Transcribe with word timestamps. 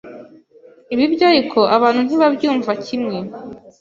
Ibi 0.93 1.05
byo 1.13 1.23
ariko 1.31 1.59
abantu 1.75 1.99
ntibabyumva 2.03 2.71
kimwe, 2.85 3.17